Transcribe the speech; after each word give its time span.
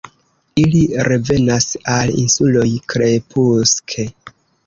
Ili 0.61 0.79
revenas 1.07 1.67
al 1.97 2.15
insuloj 2.23 2.65
krepuske. 2.95 4.09